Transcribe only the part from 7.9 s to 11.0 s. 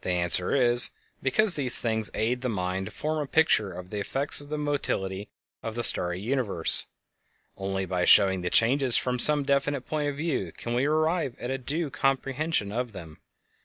showing the changes from some definite point of view can we